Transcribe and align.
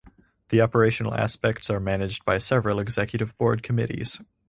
The 0.49 0.61
operational 0.61 1.13
aspects 1.13 1.69
are 1.69 1.79
managed 1.79 2.25
by 2.25 2.39
several 2.39 2.79
Executive 2.79 3.37
Board 3.37 3.61
committees. 3.61 4.19